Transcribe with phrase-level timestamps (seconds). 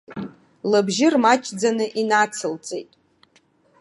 [0.71, 2.89] Лыбжьы рмаҷӡаны инацылҵеит.